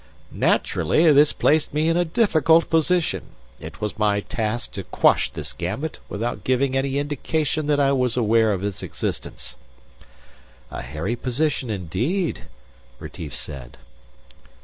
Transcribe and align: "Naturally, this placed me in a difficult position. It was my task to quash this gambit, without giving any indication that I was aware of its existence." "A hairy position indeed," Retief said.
"Naturally, 0.31 1.13
this 1.13 1.31
placed 1.31 1.75
me 1.75 1.87
in 1.87 1.95
a 1.95 2.03
difficult 2.03 2.71
position. 2.71 3.21
It 3.59 3.79
was 3.81 3.99
my 3.99 4.21
task 4.21 4.71
to 4.71 4.83
quash 4.83 5.31
this 5.31 5.53
gambit, 5.53 5.99
without 6.09 6.43
giving 6.43 6.75
any 6.75 6.97
indication 6.97 7.67
that 7.67 7.79
I 7.79 7.91
was 7.91 8.17
aware 8.17 8.51
of 8.51 8.63
its 8.63 8.81
existence." 8.81 9.57
"A 10.71 10.81
hairy 10.81 11.15
position 11.15 11.69
indeed," 11.69 12.45
Retief 12.99 13.35
said. 13.35 13.77